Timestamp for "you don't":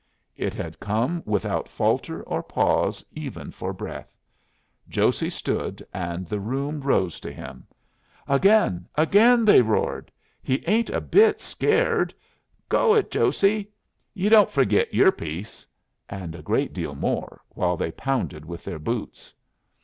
14.15-14.49